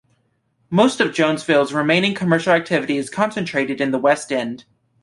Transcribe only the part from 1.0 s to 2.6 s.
Jonesville's remaining commercial